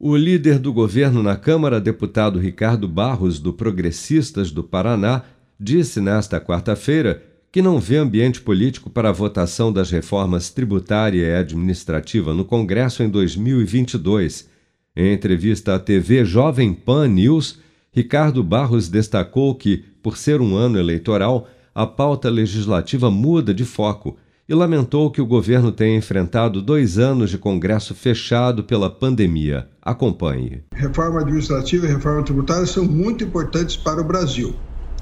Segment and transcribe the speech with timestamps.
[0.00, 5.24] O líder do governo na Câmara, deputado Ricardo Barros, do Progressistas do Paraná,
[5.58, 11.34] disse nesta quarta-feira que não vê ambiente político para a votação das reformas tributária e
[11.34, 14.48] administrativa no Congresso em 2022.
[14.94, 17.58] Em entrevista à TV Jovem Pan News,
[17.90, 24.16] Ricardo Barros destacou que, por ser um ano eleitoral, a pauta legislativa muda de foco
[24.48, 29.68] e lamentou que o governo tenha enfrentado dois anos de Congresso fechado pela pandemia.
[29.82, 30.62] Acompanhe.
[30.72, 34.54] Reforma administrativa e reforma tributária são muito importantes para o Brasil.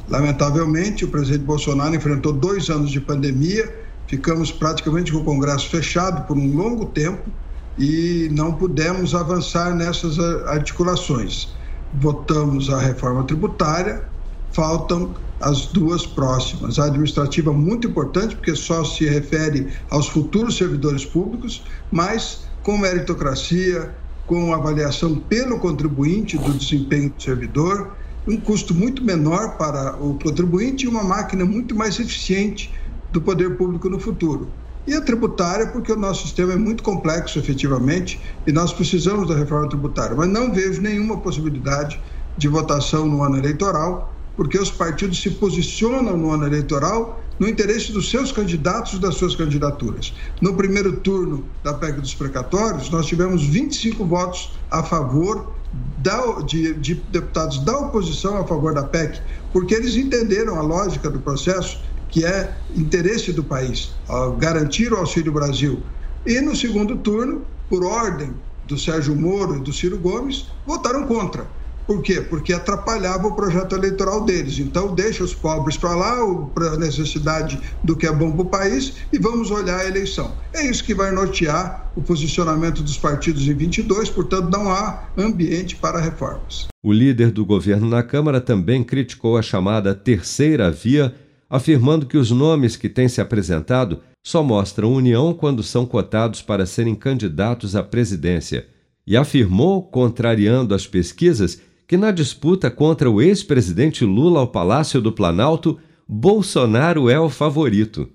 [0.08, 3.72] Lamentavelmente, o presidente Bolsonaro enfrentou dois anos de pandemia,
[4.08, 7.30] ficamos praticamente com o Congresso fechado por um longo tempo
[7.78, 11.54] e não pudemos avançar nessas articulações.
[11.94, 14.04] Votamos a reforma tributária,
[14.52, 16.78] faltam as duas próximas.
[16.78, 23.94] A administrativa muito importante, porque só se refere aos futuros servidores públicos, mas com meritocracia,
[24.26, 27.92] com avaliação pelo contribuinte do desempenho do servidor,
[28.26, 32.74] um custo muito menor para o contribuinte e uma máquina muito mais eficiente
[33.12, 34.48] do poder público no futuro.
[34.86, 39.36] E a tributária, porque o nosso sistema é muito complexo, efetivamente, e nós precisamos da
[39.36, 40.16] reforma tributária.
[40.16, 42.00] Mas não vejo nenhuma possibilidade
[42.36, 47.92] de votação no ano eleitoral, porque os partidos se posicionam no ano eleitoral no interesse
[47.92, 50.14] dos seus candidatos das suas candidaturas.
[50.40, 55.54] No primeiro turno da PEC dos precatórios, nós tivemos 25 votos a favor
[55.98, 59.20] da, de, de deputados da oposição a favor da PEC,
[59.52, 63.92] porque eles entenderam a lógica do processo, que é interesse do país,
[64.38, 65.82] garantir o Auxílio Brasil.
[66.24, 68.32] E no segundo turno, por ordem
[68.66, 71.46] do Sérgio Moro e do Ciro Gomes, votaram contra.
[71.86, 72.20] Por quê?
[72.20, 74.58] Porque atrapalhava o projeto eleitoral deles.
[74.58, 76.16] Então, deixa os pobres para lá,
[76.52, 80.32] para a necessidade do que é bom para o país, e vamos olhar a eleição.
[80.52, 85.76] É isso que vai nortear o posicionamento dos partidos em 22, portanto, não há ambiente
[85.76, 86.66] para reformas.
[86.82, 91.14] O líder do governo na Câmara também criticou a chamada terceira via,
[91.48, 96.66] afirmando que os nomes que têm se apresentado só mostram união quando são cotados para
[96.66, 98.66] serem candidatos à presidência.
[99.06, 105.12] E afirmou, contrariando as pesquisas, que na disputa contra o ex-presidente Lula ao Palácio do
[105.12, 108.08] Planalto, Bolsonaro é o favorito.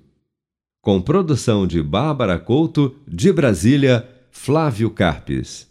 [0.81, 5.70] Com produção de Bárbara Couto, de Brasília, Flávio Carpes.